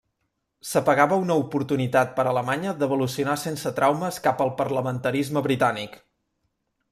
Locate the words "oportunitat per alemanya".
1.41-2.73